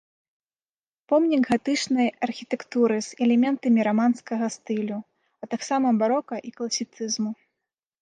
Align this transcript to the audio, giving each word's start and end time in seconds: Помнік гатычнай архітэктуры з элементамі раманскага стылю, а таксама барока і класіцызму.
Помнік 1.11 1.43
гатычнай 1.51 2.07
архітэктуры 2.29 2.97
з 3.09 3.21
элементамі 3.27 3.79
раманскага 3.91 4.45
стылю, 4.59 4.99
а 5.45 5.55
таксама 5.55 5.87
барока 6.03 6.35
і 6.51 6.59
класіцызму. 6.61 7.31